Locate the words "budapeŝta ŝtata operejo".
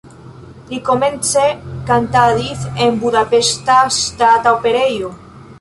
3.05-5.17